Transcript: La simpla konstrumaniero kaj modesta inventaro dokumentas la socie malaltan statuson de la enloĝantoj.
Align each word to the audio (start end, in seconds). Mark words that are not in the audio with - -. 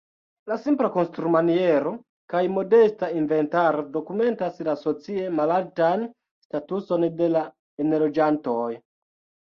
La 0.51 0.55
simpla 0.59 0.87
konstrumaniero 0.93 1.91
kaj 2.33 2.41
modesta 2.53 3.09
inventaro 3.19 3.85
dokumentas 3.97 4.57
la 4.69 4.75
socie 4.87 5.29
malaltan 5.41 6.07
statuson 6.47 7.07
de 7.21 7.29
la 7.37 7.45
enloĝantoj. 7.85 8.69